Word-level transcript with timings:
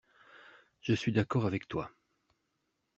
Je 0.81 0.95
suis 0.95 1.11
d’accord 1.11 1.45
avec 1.45 1.67
toi. 1.67 1.91